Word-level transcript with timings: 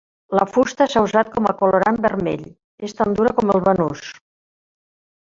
La 0.37 0.45
fusta 0.53 0.87
s'ha 0.93 1.03
usat 1.07 1.29
com 1.35 1.49
a 1.49 1.53
colorant 1.59 2.01
vermell, 2.07 2.49
és 2.91 2.99
tan 3.03 3.17
dura 3.21 3.39
com 3.41 3.57
el 3.59 3.65
banús. 3.71 4.07